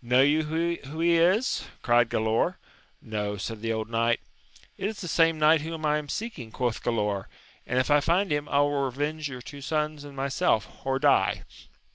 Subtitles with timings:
[0.00, 1.66] Know you who he is?
[1.82, 2.56] cried Gralaor,
[3.02, 4.18] No, said the old knight.
[4.78, 7.26] It is the same knight whom I am seeking, quoth Gkdaor,
[7.66, 11.44] and, if I find him, I will revenge your two sons tod myself, or die.